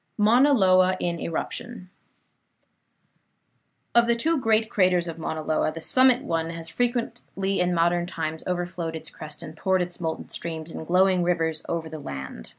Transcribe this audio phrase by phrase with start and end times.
[0.17, 1.91] MAUNA LOA IN ERUPTION
[3.93, 8.07] Of the two great craters of Mauna Loa, the summit one has frequently in modern
[8.07, 12.49] times overflowed its crest and poured its molten streams in glowing rivers over the land.